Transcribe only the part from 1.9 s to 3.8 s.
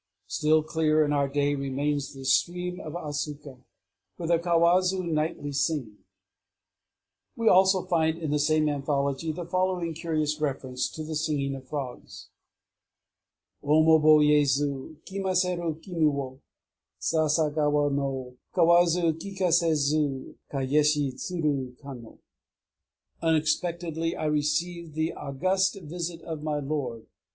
the stream of Asuka,